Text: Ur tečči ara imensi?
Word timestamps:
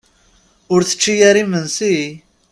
Ur 0.73 0.81
tečči 0.89 1.13
ara 1.29 1.39
imensi? 1.43 1.95